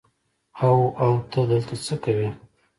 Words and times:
او 0.65 0.75
او 1.03 1.11
ته 1.31 1.39
دلته 1.51 1.75
څه 1.85 1.95
کوې. 2.03 2.29